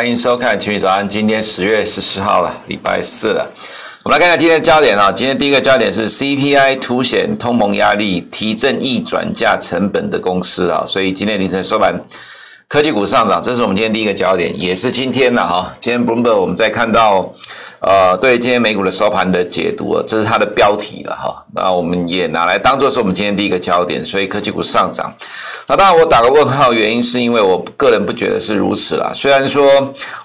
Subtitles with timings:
[0.00, 1.04] 欢迎收看《群益早安》。
[1.08, 3.46] 今天十月十四号了，礼拜四了。
[4.02, 5.12] 我们来看一下今天的焦点啊。
[5.12, 10.82] 今天第一个焦点是 CPI 凸显通膨压力，提振易转嫁成本的公司啊。
[10.86, 12.00] 所以今天凌晨收盘，
[12.66, 15.70] 科技股上涨，这是我们今天第一个焦点，也是今天的哈。
[15.82, 17.30] 今天 Bloomberg 我们再看到。
[17.80, 21.42] 呃，对今天美股的收盘的解读啊，这是它的标题了哈。
[21.54, 25.10] 那我们也拿来当做是我们今天第一个焦点，所以科技股上涨。
[25.66, 29.10] 那当然我打个问号，原因是因为我个人不觉得是如此啦。
[29.14, 29.64] 虽然说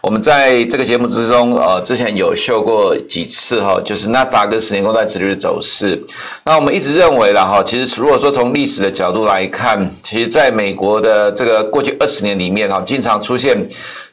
[0.02, 5.98] 我们在这个节目之中，呃，之前有秀过几次哈，就是纳斯达克十年公债殖利率的走势。
[6.44, 13.66] 那我们一直认为了哈，其实如果说从历史的角度来看，其实在美国的这个过去二十年里面哈，经常出现。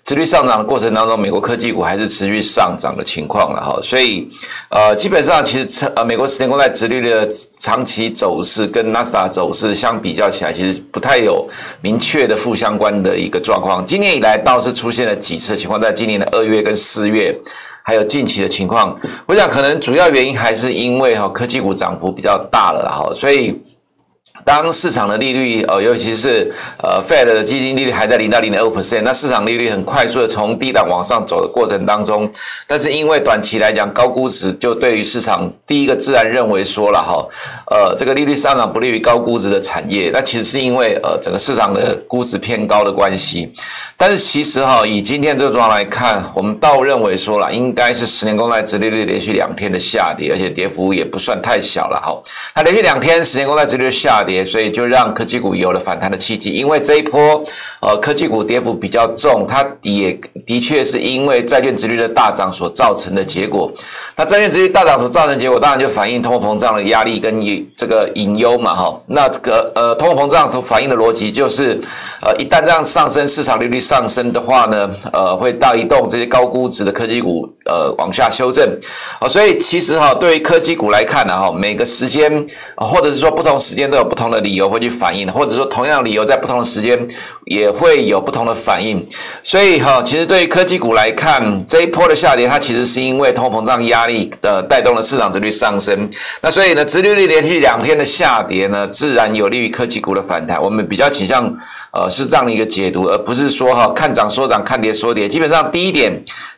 [0.05, 4.29] 殖率上涨的过程当中，美国科技股还是持续上涨的情况了哈，所以
[4.69, 7.29] 呃，基本上其实呃，美国十年公债殖利率的
[7.61, 11.49] 长期走势跟纳斯达走势相比较起来，其实不太有
[11.81, 13.87] 明确的负相关的一个状况。
[13.87, 17.33] 今年以来倒是出现了几次情况，在今年的二月跟四月，
[17.85, 23.57] 还有近期的情况，我想可能主要原因还是因为哈科技股涨幅比较大了哈，所以。
[24.45, 32.31] 当市场的利率，呃，尤其是呃，Fed 的基金利率还在零到零点二 percent，那市场利率很快速的从低档往上走的过程当中，
[32.67, 37.27] 但是因为短期来讲高估值，就对于市场第一个自然认为说了哈，
[37.71, 43.53] 呃，这个利率上涨不利于高估值的产业，那其实是因为呃整个市场的估值偏高的关系。
[43.97, 52.21] 但是其实哈，以今天这个状况来看，我们倒认为说了，应该是十年公债殖利率连续两天的下跌，而且跌幅也不算太小了哈。
[52.55, 56.51] 它连续两天十年公债殖利率下跌，所以就让科技股有了反弹的契机。
[56.51, 57.43] 因为这一波
[57.81, 60.13] 呃科技股跌幅比较重，它也
[60.47, 63.73] 的确是因为债券殖率的大涨所造成的结果。
[64.15, 67.43] 那债券殖率大涨所造成结果，当然就反映通货膨胀的压力跟
[67.77, 69.01] 这个隐忧嘛哈。
[69.07, 71.81] 那这个呃通货膨胀所反映的逻辑就是，
[72.21, 74.07] 呃一旦这样上升，市场利率上。
[74.13, 78.69] 升的话呢，呃，会带动这些高估值的科技股，呃，往下修正，
[79.19, 82.47] 啊，所以其实哈，对于科技股来看呢，哈，每个时间，
[82.77, 86.97] 或者是说不同时间都有不同同的理由会去反应，或者说同样的理由在不同的时间
[87.47, 89.05] 也会有不同的反应，
[89.43, 96.09] 所以哈，其实对于科技股来看，这一波的下跌，它其实是因为通膨胀压力的带动了市场殖率上升，
[96.41, 101.53] 那所以呢，殖利率连续两天的下跌呢，自然有利于科技股的反弹，我们比较倾向
[101.93, 103.93] 呃是这样的一个解读，而不是说哈。
[103.95, 105.29] 看涨说涨，看跌说跌。
[105.29, 106.13] 基本上第一点，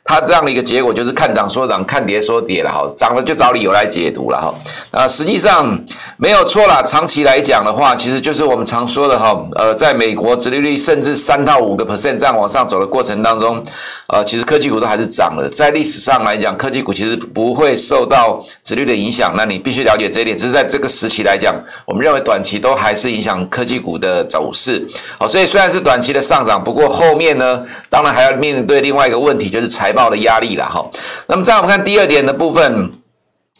[0.05, 2.87] 它这样的一个结果就是看涨说涨，看跌说跌了哈。
[2.97, 4.55] 涨了就找理由来解读了哈。
[4.93, 5.77] 那实际上
[6.17, 6.83] 没有错啦。
[6.83, 9.45] 长期来讲的话，其实就是我们常说的哈。
[9.57, 13.61] 呃，在美国殖利率甚至三到五个 percent 这样往上走的过程当中，
[14.07, 15.49] 呃，其实科技股都还是涨的。
[15.49, 19.35] 在历史上来讲，科技股其实不会受到殖利率的影响。
[19.37, 20.37] 那你必须了解这一点。
[20.37, 21.55] 只是在这个时期来讲，
[21.87, 24.87] 我们认为短期都还是影响科技股的走势。
[25.19, 27.25] 好，所以虽然是短期的上涨，不过后面。
[27.25, 30.85] 面呢，当然还要面对另外一个问题，就是财报的压力了哈。
[31.29, 32.91] 那么再我们看第二点的部分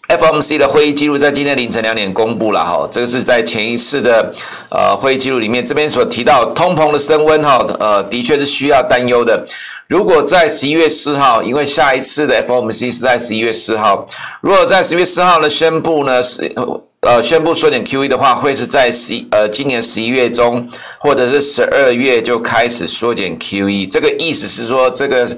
[0.09, 2.87] ，FOMC 的会议记录在今天凌晨两点公布了哈。
[2.93, 4.35] 这个是在前一次的
[4.69, 9.43] 呃会议记录里面，这边所提到通膨的升温哈，呃，的确是需要担忧的。
[9.89, 14.05] 如果在十一月四号，因为下一次的 FOMC 是在十一月四号，
[14.43, 16.55] 如果在十一月四号呢宣布呢是。
[17.05, 20.67] 呃，宣布缩减 QE 的话，会是在十一呃今年十一月中，
[20.99, 23.87] 或者是十二月就开始缩减 QE。
[23.91, 25.29] 这个意思是说，这个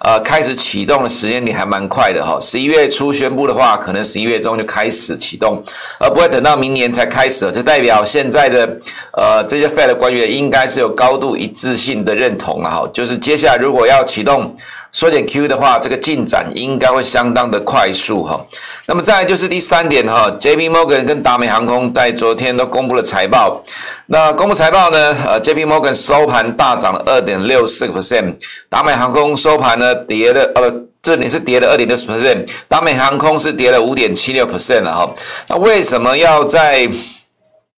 [0.00, 2.38] 呃开始启动的时间点还蛮快的哈。
[2.38, 5.62] 十一月初宣布的话，可能十一月中就开始启动，
[5.98, 7.50] 而不会等到明年才开始。
[7.52, 8.78] 这代表现在的
[9.16, 12.90] 呃这些 Fed 的官员应该是有高度一致性的认同了哈。
[12.92, 14.54] 就是接下来如果要启动。
[14.94, 18.40] 缩减 QE 的话，这个进展应该会相当的快速哈。
[18.86, 23.60] 那么再来就是第三点哈，JP Morgan 跟达美航空在昨天都公布了财报。
[24.06, 28.36] 那公布财报呢，呃，JP Morgan 收盘大涨了二点六四个 percent，
[28.68, 35.12] 达美航空收盘呢跌了呃，这里是跌了二点六十 percent，达美航空是跌了五点七六 percent 了哈。
[35.48, 36.88] 那为什么要在？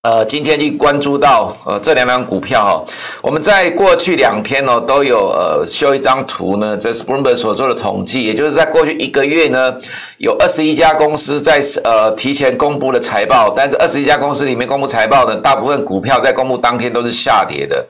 [0.06, 2.84] 呃，今天去关注到呃这两档股票哈，
[3.20, 9.74] 我们在过去两天呢都有呃修一张图呢，这是 Bloomberg 所做的统计，也就是在过去一个月呢，
[10.18, 17.84] 有二十一家公司在呃提前公布了财报，但这二十一家公司里面公布财报的大部分股票在公布当天都是下跌的。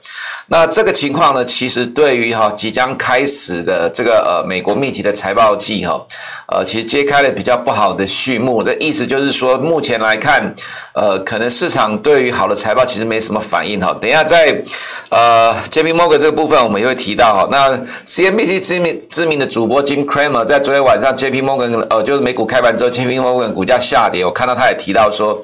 [0.49, 6.01] 那这个情况呢，其实对于哈即将开始的这个呃美国密集的财报季哈，
[6.49, 8.63] 呃其实揭开了比较不好的序幕。
[8.63, 10.55] 的意思就是说，目前来看，
[10.95, 11.97] 呃可能市场。
[12.07, 14.57] 对于好的财报其实没什么反应哈，等一下在
[15.09, 17.49] 呃 JP Morgan 这个部分我们也会提到哈。
[17.51, 17.77] 那
[18.07, 25.41] CNBC 知名知名的主播 Jim Cramer 在昨天晚上 JP Morgan 呃就美股开盘之后 JP Morgan 股价下跌，我看到他也提到说，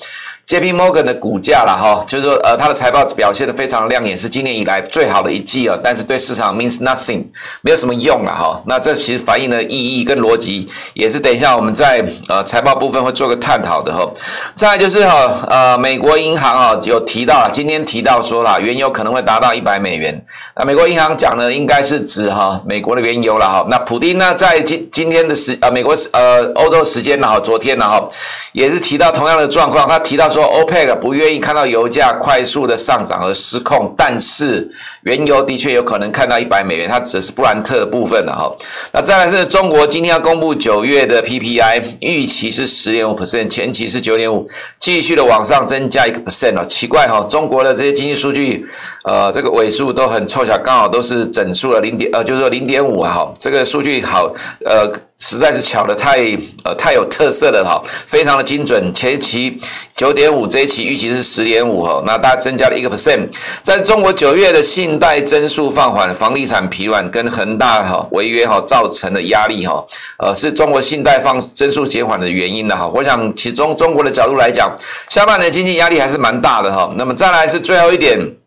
[0.48, 7.22] JP Morgan 的股价了哈，就是说呃它的财报表现得非常亮眼，是今年以来最好的一季啊，但是对市场 means nothing，
[7.62, 8.60] 没有什么用了哈。
[8.66, 14.06] 那这其实反映的意义跟逻辑，也是等一下我们在呃财报部分会做个探讨的哈。
[14.54, 20.22] 再来就是哈呃美国银行啊有提到了，今天提到说了原油可能会达到一百美元，
[20.56, 23.66] 那美国银行讲的应该是指哈美国的原油了哈。
[23.70, 28.06] 那普丁呢在今今天的时呃美国呃欧洲时间呢哈昨天呢哈
[28.52, 30.31] 也是提到同样的状况，他提到。
[30.32, 34.66] 说 OPEC 不愿意看到油价快速的上涨而失控，但是
[35.02, 38.50] 原油的确有可能看到一百美元，它只是布兰特的部分的哈。
[38.92, 44.48] 那再来是中国今天要公布九月的 PPI，预期是十点五 percent，前期是九点五，
[44.80, 46.64] 继续的往上增加一个 percent 哦。
[46.66, 48.64] 奇怪哈，中国的这些经济数据，
[49.04, 54.32] 呃，这个尾数都很凑巧，刚好都是整数的零点，呃，就是说零点五啊哈，这个数据好，
[54.64, 54.90] 呃。
[55.24, 56.18] 实在是巧的太
[56.64, 58.92] 呃太有特色了哈，非常的精准。
[58.92, 59.56] 前期
[59.96, 63.28] 九点五，这一期预期是十点五哈，那大家增加了一个 percent。
[63.62, 69.84] 在中国九月的信贷增速放缓，房地产疲软跟恒大哈违约哈造成的压力哈，
[70.18, 72.88] 呃是中国信贷放增速减缓的原因的哈。
[72.88, 74.76] 我想其中中国的角度来讲，
[75.08, 76.92] 下半年经济压力还是蛮大的哈。
[76.96, 78.41] 那么再来是最后一点。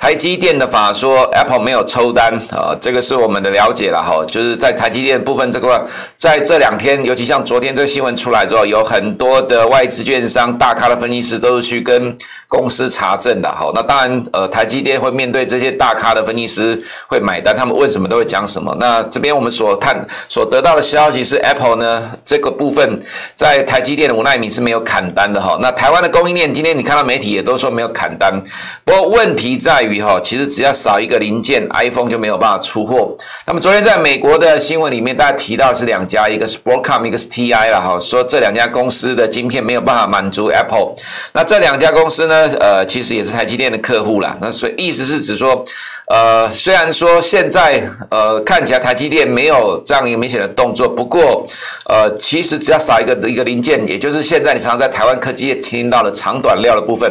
[0.00, 5.78] 台积电的法说，Apple 没有抽单啊，这个是我们的了解了哈，就是在台积电部分这块，
[6.16, 12.16] 在这两天，尤其像昨天这个新闻出来之后，有很多的外资券商、大咖的分析师都是去跟
[12.48, 13.70] 公司查证的哈。
[13.74, 18.74] 那当然，呃，台积电会面对这些大咖的分析师会买单，他们问什么都会讲什么。
[18.80, 22.98] 那这边我们所看所得到的消息是，Apple 呢这个部分
[23.36, 25.58] 在台积电的五奈米是没有砍单的哈。
[25.60, 28.40] 那台湾的供应链今天你看到媒体也都说没有砍单，
[28.82, 29.89] 不过问题在于。
[30.22, 33.14] 其实只要少一个零件，iPhone 就没有办法出货。
[33.46, 40.94] 那么昨天在美国的新闻里面，大家提到是两家，一个是 Broadcom，一个是 TI 了哈，说这两家公司的晶片没有办法满足 Apple。
[41.32, 44.36] 那这两家公司呢，呃，其实也是台积电的客户啦。
[44.40, 45.64] 那所以意思是指说。
[46.10, 47.80] 呃，虽然说现在
[48.10, 51.46] 呃看起来台积电没有这样一个明显的动作，不过
[51.88, 57.08] 呃其实只要少一个一个零件，也就是现在你常常在台湾科技业听到的长短料的部分，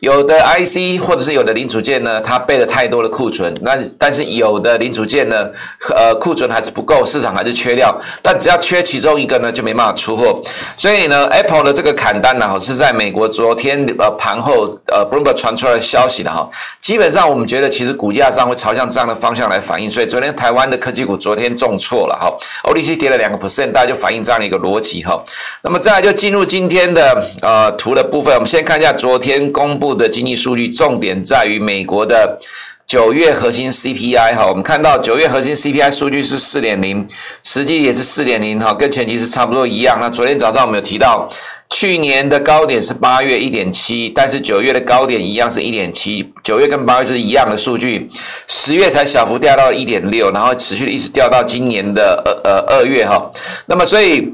[0.00, 5.50] 有的 IC 或者是有的零组件呢，它备了太多的库存，那但是有的零组件呢，
[5.94, 10.40] 呃库存还是不够，市场还是缺料，但只要缺其中一个呢，就没办法出货，
[10.78, 16.48] 所以呢，Apple 的这个砍单呢，是在美国昨天呃盘后呃 Bloomberg 传出来的消息的哈，
[16.80, 18.32] 基本上我们觉得其实股价。
[18.46, 22.30] 会朝向这样的方向来反应，所以昨天台湾的科技股昨天重挫了哈
[22.70, 25.22] ，OTC 跌了两个 percent，大家就反映这样的一个逻辑哈。
[25.62, 32.38] 那么再来就进入今天的呃图的部分，我们先看一下昨天公布的经济数据，重点在于美国的
[32.86, 37.06] 九月核心 CPI 哈，我们看到九月核心 CPI 数据是四点零，
[37.42, 39.98] 实际也是四点零哈，跟前期是差不多一样。
[40.00, 41.28] 那昨天早上我们有提到。
[41.70, 48.08] 去年的高点是八月一点七，但是九月的高点一样是一点七，九月跟八月是一样的数据，
[48.46, 53.30] 十月才小幅掉到一点六，然后持续一直掉到今年的二呃二月哈，
[53.66, 54.32] 那么所以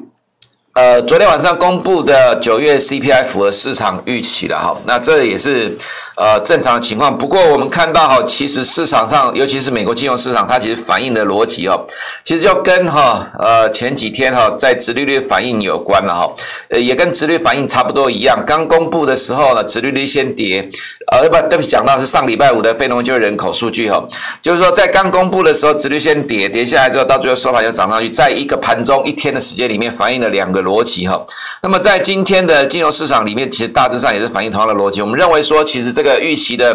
[0.74, 5.76] 呃昨天晚上公布的九月 CPI 符合市场预期了哈，那这也是。
[6.16, 7.16] 呃，正常的情况。
[7.16, 11.84] 不过我们看到哈，其实市场上，尤其是美国金融市场，它其实反映的逻辑哦，
[12.22, 16.32] 其实就跟哈呃前几天哈在殖利率反应有关了哈，
[16.68, 18.42] 呃也跟殖利率反应差不多一样。
[18.46, 20.68] 刚公布的时候呢，殖利率先跌，
[21.10, 24.00] 呃不，对不起，讲到是上礼拜五的非农就业人口数据哈，
[24.40, 31.20] 就是说在刚公布的时候，殖利率先跌，跌下来之后，到最后收盘又涨上去，在一个盘中一天的时间里面反映了两个逻辑哈。
[31.60, 35.02] 那么在今天的金融市场里面，其实大致上也是反映同样的逻辑。
[35.02, 36.14] 我们认为说，其实这个。
[36.24, 36.72] 预期的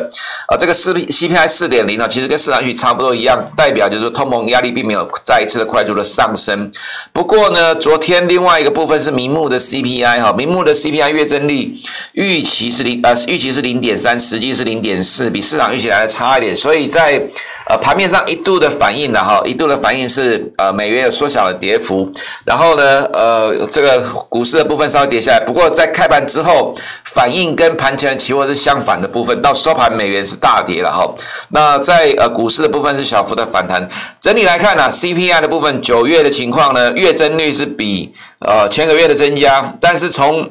[0.47, 6.71] 啊，这个四 CPI 四点零呢，其实跟市场预期差不多一样，代表就是说通膨压力并没有再一次的快速的上升。
[7.13, 11.73] 不过呢，昨天另外一个部分是明目的 CPI 哈，明目的 CPI 月增率
[12.13, 17.21] 预期是零呃预期是零点三，实际是零点四，比市场预期来的差一点，所以在。
[17.69, 22.11] 呃，盘面上一度的反应了哈，一度的反应是呃美元有缩小了跌幅，
[22.43, 31.05] 然后呢，呃这个股市的部分稍微跌下来，不过在开盘之后反应跟盘前的期货是相反的部部分，到收盘美元是大跌了哈。
[31.49, 33.85] 那在呃股市的部分是小幅的反弹，
[34.21, 40.49] 整体来看呢，CPI 的部分九月的情况呢，月增率是比呃前个月的增加，但是从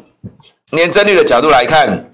[0.73, 2.05] 年增率的角度来看。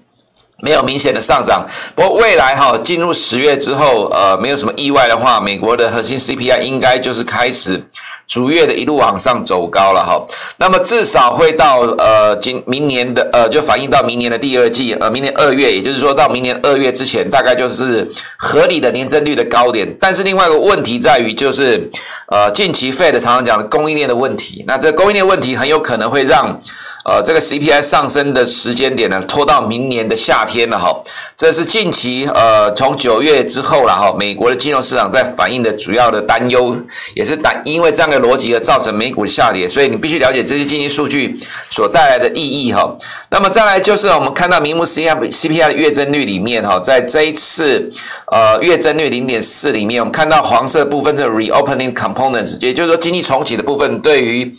[0.59, 7.79] 没有明显的上涨，不过未来哈进入十月之后，呃，没有什么意外的话，美国的核心 CPI 应该就是开始
[8.27, 10.23] 逐月的一路往上走高了哈。
[10.57, 19.87] 那么至少会到呃今明年的呃就反映到明年的第二季，呃明年二月，也就是说到明年二月之前，大概就是合理的年增率的高点。
[19.99, 21.89] 但是另外一个问题在于就是
[22.27, 26.59] 呃近期 Fed 常常讲的供应链的问题，那这供应链问题很有可能会让。
[27.07, 30.91] 呃，这个 CPI 上升的时间点呢，拖到明年的夏天了哈。
[31.37, 36.75] 这是近期呃，从九月之后了哈，美国的金融市场在反映的主要的担忧，
[37.13, 41.37] 也是担因为这样的逻辑而造成美股的下跌，所以你必须了解这些经济数据
[41.69, 42.95] 所带来的意义哈。
[43.29, 47.91] 那么再来就是我们看到名目 CPI CPI 的月增率里面哈，在这一次
[48.31, 54.49] 呃月增率零点四里面，我们看到黄色部分是 reopening components，也就是说经济重启的部分，对于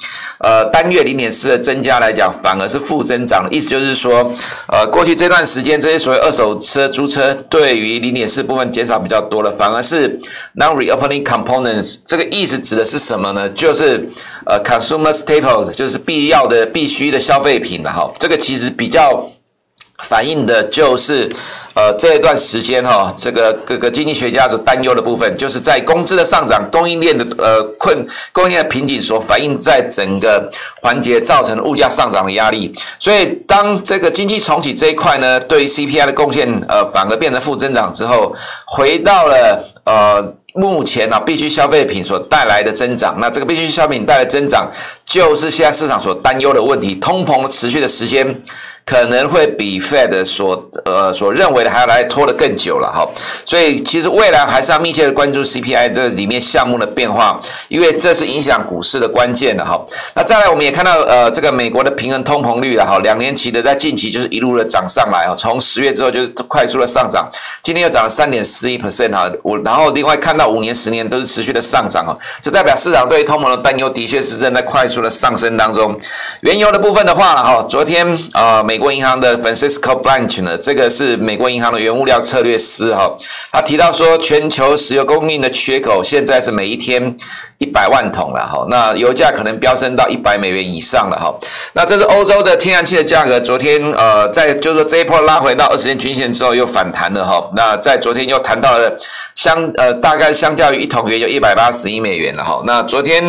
[0.40, 2.26] 呃单月零点四的增加来讲。
[2.42, 4.30] 反而是负增长意思，就是说，
[4.68, 10.18] 呃，过去这段时间这些所谓二手车租车对于零点四部分减少比较多了，反而是
[10.56, 13.48] non-reopening components 这个意思指的是什么呢？
[13.50, 14.06] 就是
[14.44, 19.30] 呃 consumer staples 就是必要的必须的消费品了哈，这个其实比较
[20.02, 21.30] 反映的就是。
[21.76, 28.02] 呃，这一段时间哈、哦，这个各个经济学家所担忧的部分，就是在工资的上涨、供应链的呃困、
[28.32, 32.74] 供应链的瓶颈所反映在整个环节造成的物价上涨的压力。
[32.98, 43.16] 所以，当这个经济重启这一块呢，对于 CPI 的贡献呃反而变成负增长之后，回到了呃目前啊必需消费品所带来的增长。
[43.20, 44.66] 那这个必需消费品带来增长，
[45.04, 48.34] 就是现在市场所担忧的问题，通膨持续的时间。
[48.86, 53.04] 可能会比 Fed 所呃所认为的还要来拖得更久了哈，
[53.44, 59.84] 所以其实未来还是要密切的关注 CPI 这里面项目的变化，因为这是影响股市的关键的哈。
[60.14, 67.28] 那再来我们也看到呃这个美国的平衡通膨率了哈，两年期的在近期就是一路的涨上来啊，从十月之后就是快速的上涨，
[67.64, 75.96] 今天又涨了三点四一 percent 哈，我然后另外看到五年十年都是持续的上涨哈，这代表市场对于通膨的担忧的确是正在快速的上升当中。
[76.42, 78.75] 原油的部分的话哈，昨天啊美。
[78.76, 83.10] 美国银行的 Francisco Blanch 呢，这个是美国银行的原物料策略师哈，
[83.50, 87.16] 他提到说，全球石油供应的缺口现在是每一天
[87.56, 91.34] 一百万桶了哈，那油价可能飙升到一百美元以上了哈，
[91.72, 98.94] 那这是欧洲的天然气的价格，昨天呃在就是说这一波拉回到二十天均线之后又反弹了哈，那在昨天又谈到了
[99.36, 103.22] 相呃大概相较于一桶原油一百八十亿美元了哈，那昨天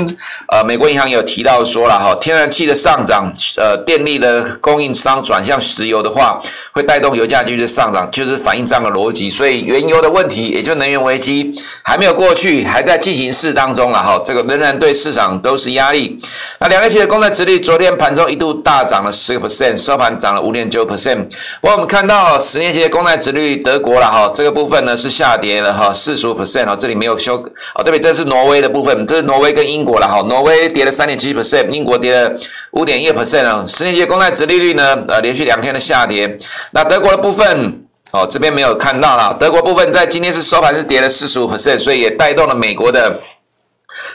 [0.51, 5.37] 呃美国银行有提到说了哈，天然气的上涨呃电力的供应商转。
[5.47, 6.41] 向石油的话，
[6.73, 9.29] 会带动油价继续上涨，就是反映这样的逻辑。
[9.29, 14.19] 所以原油的问题，也就能源危机还没有过去，还在进行式当中了哈。
[14.25, 16.17] 这个仍然对市场都是压力。
[16.59, 21.23] 那两年期的公债殖率昨天盘中一度大涨了十个 percent，收盘涨了五点九 percent。
[21.61, 27.35] 不过我们看到十年期的公债殖率德国了哈，这个部分呢是下跌了哈，四十五 percent 哦，这里没有修
[27.75, 27.99] 哦，对不对？
[27.99, 32.33] 这是挪威的部分，这是挪威跟英国了哈，挪威跌了三点七 percent，英国跌了
[32.71, 33.65] 五点一 percent 啊。
[33.67, 35.17] 十年期公债殖利率呢，呃。
[35.27, 36.37] 连续两天的下跌，
[36.71, 39.35] 那德国的部分哦，这边没有看到了。
[39.37, 43.19] 德国部分在今天是收盘是跌了四十五 percent，所以也带动了美国的。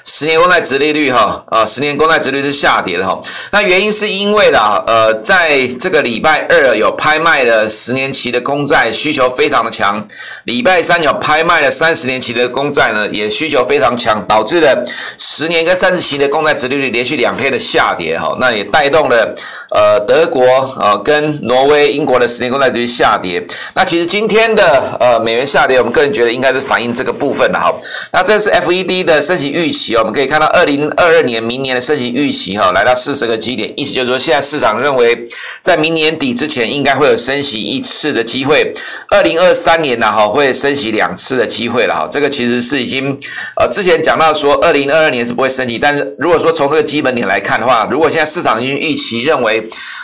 [0.04, 3.20] 十年公债殖利率哈，啊，十年公债殖利率是下跌的哈。
[3.50, 10.06] 那原因是因为啦，呃，在这个礼拜二有拍卖的十年期的公债需求非常的强，
[10.44, 14.84] 礼拜三有拍卖的三十年期的公债呢，也需求非常强，导致了
[15.18, 18.36] 十年跟三十期的公债殖利率连续两天的下跌哈。
[18.40, 19.34] 那也带动了
[19.74, 20.44] 呃德国
[20.80, 23.42] 呃跟挪威、英国的十年公债殖利率下跌。
[23.74, 27.72] 那其实今天的呃美元下跌，我们个人觉得应该是反映这个部分的哈。
[28.12, 29.94] 那这是 FED 的升息预期。
[29.96, 35.26] 我们可以看到，二零二二年明年的升息预期哈，来到四十个基点，意思就是说，现在市场认为
[35.62, 38.72] 在明年底之前应该会有升息一次的机会，
[39.10, 43.16] 二零二三年呢哈会升息两次的机会了哈，这个其实是已经
[43.60, 49.61] 呃之前讲到说二零二二年是不会升息，但是如果说从这个基本点来看的话，如果现在市场已经预期认为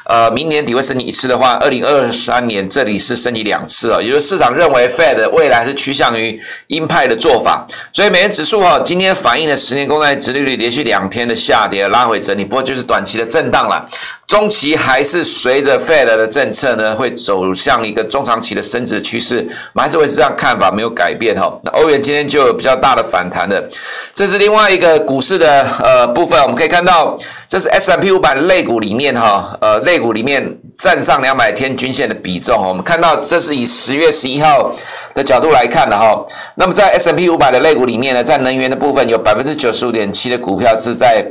[0.09, 13.89] 呃明年底会升级一次的话，二零二三年这里是升级两次啊，也就是市场认为 Fed 未来是趋向于鹰派的做法，所以美元指数哈今天反映了十年公债殖利率连续两天的下跌，拉回整理，不过就是短期的震荡了。
[14.27, 21.51] 中期还是随着 Fed 的政策呢，会走向一个中长期的升值趋势，我们还是会这样看法，没有改变哈。
[21.65, 23.67] 那欧元今天就有比较大的反弹的，
[24.13, 27.17] 这是另外一个股市的呃部分，我们可以看到，
[27.49, 34.71] 这是 S M P 五百类股里面哈，呃类股里面站上两百天均线的比重，我们看到这是以十月十一号
[35.15, 36.23] 的角度来看的哈。
[36.57, 41.25] 那么在 S M P 五百的类股里面呢，在能源的部分有百分之九十五点七的股票是在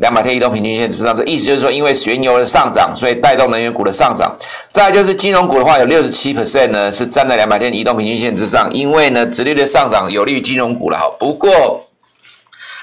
[0.00, 4.36] 两百天移动平均线之上，这意思就是说，因为原油的上涨，所以带动能源股的上涨。
[4.70, 11.06] 再就是金融股的话，有六十七 percent 呢是站在两百天移动平均线之上，因为呢，殖利率的上涨有利于金融股了哈。
[11.18, 11.82] 不过，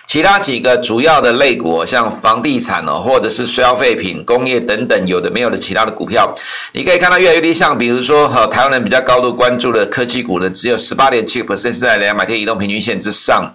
[0.10, 6.34] 其他几个主要的类股，像房地产哦，或者是消费品、工业等等，有的没有的其他的股票，
[6.74, 7.54] 你可以看到越来越低。
[7.54, 13.54] 像比如说哈，台湾人比较高度关注的科技股呢，只有十八点七个 percent 是在两百天移动平均线之上。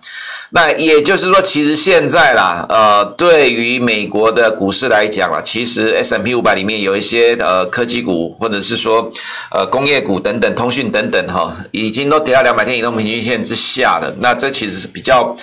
[0.50, 9.10] 那也就是说，其实现在啦，呃，对于美国的股市来讲啦，其实 S M P 五百里面有一些呃科技股，或者是说
[9.50, 14.14] 呃工业股等等、通讯等等哈，已经都跌到两百天移动平均线之下了。
[14.20, 15.34] 那这其实是比较。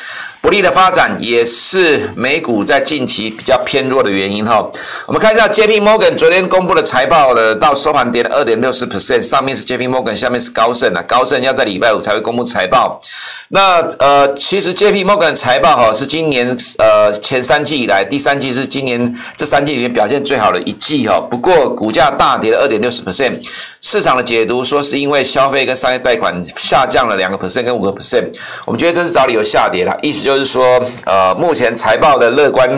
[0.41, 4.67] 不利的发展也是美股在近期比较偏弱的原因哈。
[5.05, 11.03] 我们看一下 JP Morgan 昨天公布的财报的，到收盘跌了二点六四 percent，上面是 JP Morgan，下面是高盛啊。
[11.03, 12.99] 高盛要在礼拜五才会公布财报。
[13.49, 21.19] 那呃，其实 JP Morgan 财报哈是今年呃前三季以来，第三季是今年这三季里面表现最好的一季哈。
[21.19, 23.39] 不过股价大跌了二点六四 percent。
[23.91, 28.23] 市场的解读说是因为消费跟商业贷款下降了两个 percent 跟五个 percent，
[28.65, 32.69] 我们觉得这是找理由下跌了，意思就是说，呃，目前财报的乐观，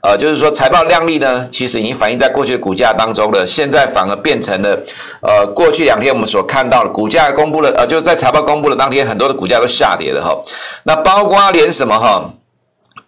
[0.00, 4.78] 呃，就是说财报亮丽呢，其实已经反映在过去的股价当中了，现在反而变成了，
[5.22, 10.40] 呃，过去两天我们所看到的股价公布了，呃，就是在财报公布的当天，很多的股价都下跌了哈，
[10.84, 12.30] 那包括连什么哈？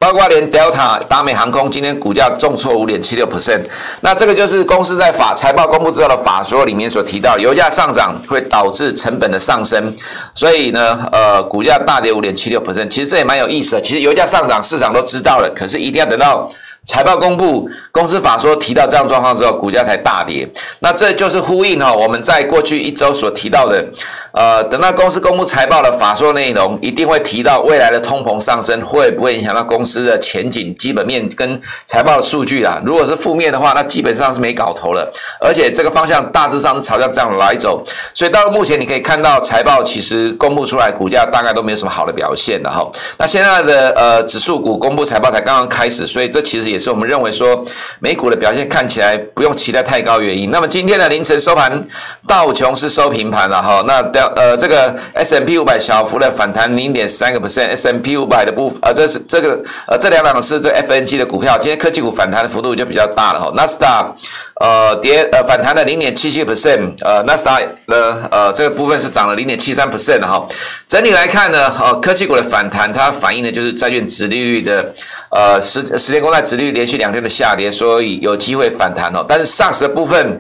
[0.02, 3.60] 包括连 Delta 达美航空今天股价重挫五点七六 percent，
[4.00, 9.94] 那这个就是公司在法财报公布之后的法说里面所提到，油价上涨会导致成本的上升，
[10.34, 13.80] 所以呢，呃，股价大跌五点七六 percent，其实这也蛮有意思的。
[13.80, 16.50] 其实油价上涨市场都知道了，可是一定要等到。
[16.84, 20.44] 财报公布，公司法说提到这样状况之后，股价才大跌。
[20.80, 23.86] 那这就是呼应哈，我们在过去一周所提到的，
[24.32, 32.82] 呃，等到公司公布财报的法说内容，一定会提到未来的通膨上升会不会影响到公司的前景、基本面跟财报的数据啊。
[32.84, 35.08] 如果是负面的话，那基本上是没搞头了。
[35.38, 37.84] 而且这个方向大致上是朝向这样来走。
[38.12, 42.90] 所以到目前你可以看到财报其实公布出来，股价大概都没有什么好的表现的哈。
[43.18, 46.72] 那现在的呃指数股公布财报才刚刚开始，所以这其实。
[46.72, 47.62] 也是我们认为说
[47.98, 50.50] 美股的表现看起来不用期待太高原因。
[50.50, 51.78] 那么今天的凌晨收盘，
[52.26, 53.84] 道琼是收平盘了哈。
[53.86, 54.00] 那
[54.36, 63.52] 呃这个 S M P 五百小幅的反弹零点三个 percent，S M P 五百的部分呃这是这个呃这两档是这 FNG 的股票，今天科技股反弹的幅度就比较大了哈。
[63.54, 64.14] 纳斯达
[64.60, 70.46] 呃跌呃反弹了零点七七 percent，呃纳斯达的呃这个部分是涨了零点七三 percent 的哈。
[70.88, 74.92] 整体来看呢，呃科技股的反弹它反映的就是债券殖利率的。
[75.34, 79.24] 呃，十十年公债殖利率连续两天的下跌，所以有机会反弹哦。
[79.26, 80.38] 但是上市的部分，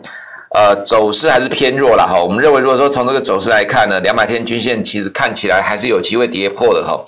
[0.54, 2.22] 呃，走势还是偏弱了哈。
[2.22, 6.98] 我们认为，如果说从这个走势来看呢，两百天均线其实看起来还是有机会跌破的哈。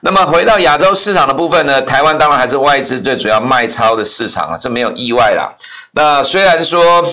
[0.00, 5.52] 那么回到亚洲市场的部分呢，台湾当然还是外资最主要卖超的市场啊，这没有意外啦。
[5.92, 7.04] 那虽然说，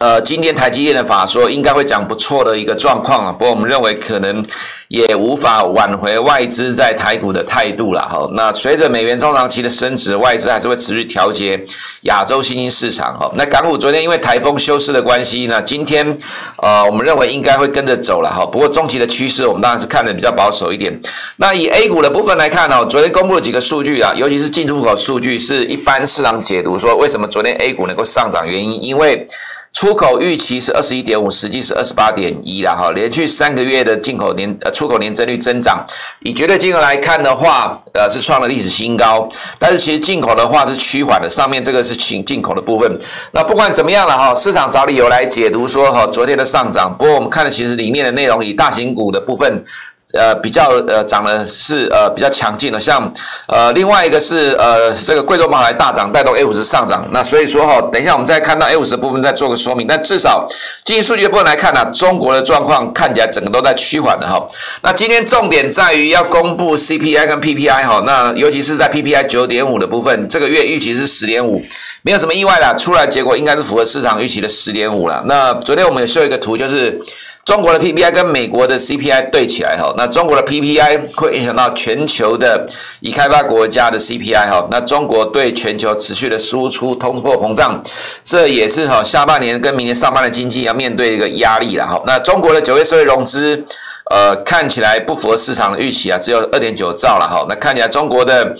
[0.00, 4.42] 呃，今天台积电的法说应该会讲不错的一个状况啊，不过我们认为可能。
[4.90, 8.28] 也无法挽回外资在台股的态度了哈。
[8.32, 11.64] 那随着美元中长期的升值，外资还是会持续调节
[12.00, 13.30] 亚洲新兴市场哈。
[13.36, 16.18] 那港股昨天因为台风休市的关系呢，今天
[16.56, 18.44] 呃我们认为应该会跟着走了哈。
[18.44, 21.00] 不过中期的趋势我们当然是看得比较保守一点。
[21.36, 29.24] 那以 A 股的部分来看呢，昨天公布了几个数据啊，尤其是进出口数据是一般市场解读说为什么昨天 A 股能够上涨原因，因为。
[29.72, 35.82] 出口预期是二十一点五，实际是二十八点一了哈，连续三个月的进口年呃出口年增率增长，
[36.20, 39.26] 以绝对金额来看的话，呃是创了历史新高。
[39.58, 42.98] 但是其实进口的话是趋缓的，上面这个是进进口的部分。
[43.32, 49.64] 那不管怎么样了哈，市场找理由来解读说哈昨天的上涨，不过我们看的其实里面的内容以大型股的部分。
[50.12, 53.12] 呃，比较呃涨的是呃比较强劲的，像
[53.46, 57.06] 呃另外一个是呃这个贵州茅台大涨，带动 A 五十上涨。
[57.12, 59.86] 那所以说哈，等一下我们再看到 A 五十的部分再做个说明。
[59.86, 60.46] 但至少
[60.84, 64.44] 经济数据的部分来看呢、中国的状况看起来整个都在趋缓的哈。
[64.82, 71.62] 那今天重点在于要公布 CPI 跟 PPI 哈，那尤其是在 PPI 九点五的部分，这个月预期是十点五，
[72.02, 75.22] 没有什么意外啦，出来结果应该是符合市场预期的十点五了。
[75.26, 77.00] 那昨天我们也秀一个图，就是。
[77.44, 82.64] 中国的 PPI 跟美国的 CPI 对起来哈，那中国的 PPI 会影响到全球的
[83.00, 87.82] 已开发国家的 CPI 哈，那中国对全球持续的输出通货膨胀，
[88.22, 92.00] 这也是哈下半年跟明年上半年经济要面对一个压力了哈。
[92.06, 93.64] 那中国的九月社会融资，
[94.10, 97.44] 呃，看起来不符合市场的预期啊，只有二点九兆了哈。
[97.48, 98.54] 那看起来中国的。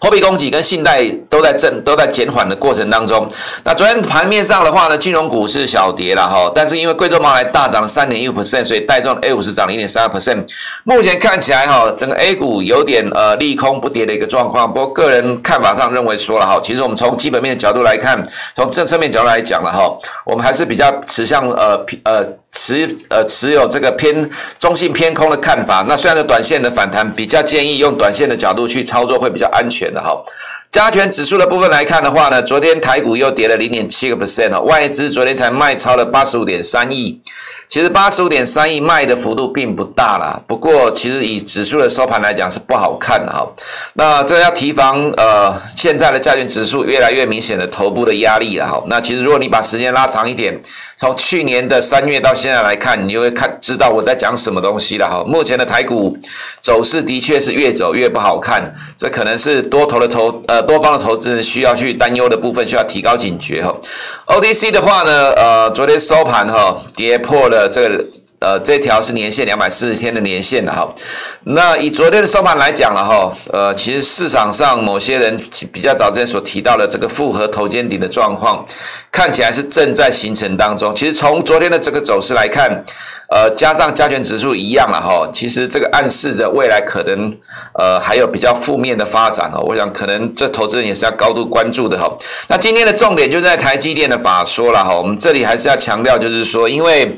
[0.00, 3.28] 货币供给跟信贷都在正都在减缓的过程当中。
[3.64, 10.44] 那昨天盘面上的话呢，金融股是小跌了哈，但是因为贵州茅台大涨了三点一 percent，所以带动 A 五十涨了一点三二 percent。
[10.84, 14.72] 目前看起来哈，整个 A 股有点呃利空不跌的一个状况。
[14.72, 18.22] 不过个人看法上认为说了哈，其实我们从基本面的角度来看，
[18.54, 19.90] 从政策面角度来讲了哈，
[20.24, 25.84] 我们还是比较持向呃呃持呃持有这个偏中性偏空的看法。
[25.88, 30.22] 那虽然说短线的反弹比较建议用短线的角度去操作会比较安全的哈。
[30.70, 37.20] 加权指数的部分来看的话呢，昨天台股又跌了零点七个 percent 哦，外资昨天才卖超了八十五点三亿。
[37.68, 43.46] 其实八十五点三亿卖的幅度并不大啦，不过其实以指数的收盘来讲是不好看的哈。
[43.94, 48.82] 那这要提防呃，现在的加权指数越来越明显的头部的压力了哈。
[48.86, 50.58] 那其实如果你把时间拉长一点，
[51.02, 55.24] 从去年的三月到现在来看，你就会看知道我在讲什么东西了哈。
[55.26, 56.16] 目前的台股
[56.60, 63.74] 走势的确是越走越不好看，这可能是多头的投呃多方的投资人需要去担忧的部分，需要提高警觉哈。
[64.26, 67.68] O D C 的话呢，呃，昨天收盘哈跌破了。
[67.68, 68.04] 这个
[68.42, 70.92] 呃，这条是年限两百四十天的年限的哈。
[71.44, 75.38] 那以昨天的收盘来讲了哈，呃，其实市场上某些人
[75.72, 78.66] 比较早之前所提到的这个复合头肩顶的状况，
[79.10, 80.94] 看起来是正在形成当中。
[80.94, 82.84] 其实从昨天的这个走势来看。
[83.34, 87.34] 呃，加上加权指数一样了哈，其实这个暗示着未来可能
[87.78, 89.60] 呃还有比较负面的发展哦。
[89.66, 92.06] 我想可能这投资人也是要高度关注的哈。
[92.48, 97.10] 那今天的重点就在台积电的法说了哈，我们这里还是要强调，就是说，因为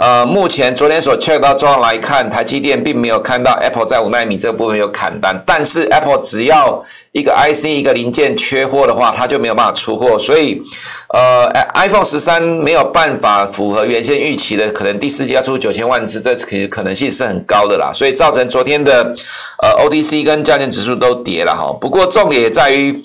[0.00, 10.62] 呃目前昨天所 check 到状况来看，台积电并没有看到 Apple 在五纳米这个部分有砍单，但是 Apple 只要一个 IC 一个零件缺货的话，它就没有办法出货，所以。
[11.14, 19.14] 呃，iPhone 十三没有办法符合原先预期的，可能第四季要出九千万只，这可可能性是很高的啦，所以造成昨天的
[19.62, 21.72] 呃 ODC 跟家电指数都跌了哈。
[21.80, 23.02] 不过重点在于，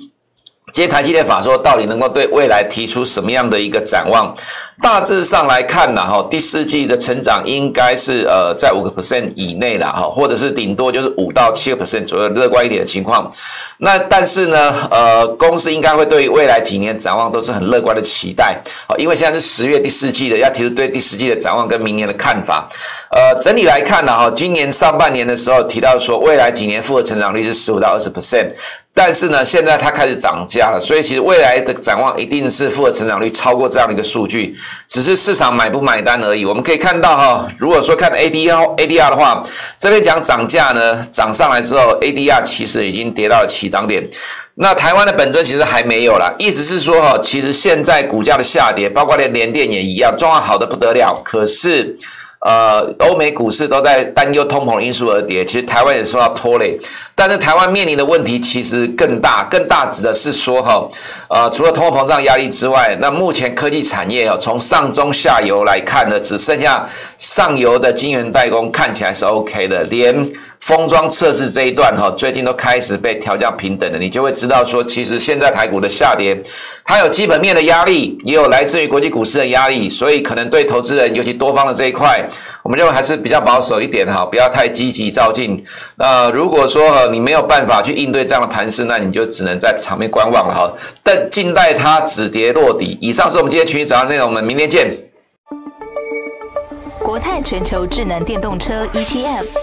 [0.73, 4.33] 今天台积电法说到底能够对未来提出什么样的一个展望？
[4.81, 13.31] 大致上来看呢，哈，第四季的成长应该是呃在五个 percent 以内的哈，或者是顶多就是五到七个 percent 左右，乐观一点的情况。
[13.77, 22.67] 那但是呢，呃，公司应该会对未来几年展望都是很乐观的期待，好，因为现在是十月第四季的，要提出对第四季的展望跟明年的看法。
[23.11, 28.49] 呃，整体来看呢，哈，今年上半年的时候提到说，未来几年复合成长率是十五到二十 percent，
[28.95, 34.55] 但是呢，现在它开始涨价了，所以其实未来的展望一定是复合成长率超过这样的一个数据。
[34.87, 36.45] 只是市场买不买单而已。
[36.45, 39.43] 我们可以看到哈，如果说看 ADR ADR 的话，
[39.79, 44.07] 这边讲涨价呢，涨上来之后，ADR 其实已经跌到了起涨点。
[44.55, 51.19] 那台湾的本尊其实还没有啦，意思是说哈，其实现在股价的下跌，包括连联电也一样，状况好的不得了。
[51.25, 51.97] 可是。
[52.45, 56.77] 呃，欧美股市都在担忧通膨因素而跌，其实台湾也受到拖累。
[57.15, 60.87] 但是台湾面临的问题其实更大，更大指的是说哈，
[61.29, 70.29] 呃，除了通货膨胀压力之外，那目前科技产业啊，从上中下游来看呢，只剩下上游的晶圆代工看起来是 OK 的，连。
[70.63, 76.41] 封装测试这一段哈，最近都开始被调降平等了，你就会知道说，其实现在台股的下跌，
[76.85, 82.25] 它有基本面的压力，也有来自于国际股市的压力，所以可能对投资人，尤其多方的这一块，
[82.63, 85.61] 我们认为还是比较保守一点哈，不要太积极照进。
[85.97, 90.73] 那如果说你没有办法去应对这样的盘势，那你就只能在场面观望了哈。
[91.03, 92.97] 但静待它止跌落底。
[93.01, 94.95] 以上是我们今天群益早上内容，我们明天见。
[96.99, 99.62] 国泰全球智能电动车 ETF。